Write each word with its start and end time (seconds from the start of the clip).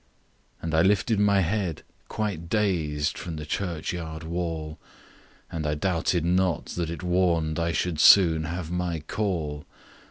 "And 0.63 0.73
I 0.73 0.81
lifted 0.81 1.19
my 1.19 1.41
head 1.41 1.83
quite 2.07 2.49
dazed 2.49 3.19
from 3.19 3.35
the 3.35 3.45
churchyard 3.45 4.23
wall 4.23 4.79
And 5.51 5.67
I 5.67 5.75
doubted 5.75 6.25
not 6.25 6.65
that 6.73 6.89
it 6.89 7.03
warned 7.03 7.59
I 7.59 7.71
should 7.71 7.99
soon 7.99 8.45
have 8.45 8.71
my 8.71 9.01
call. 9.01 9.63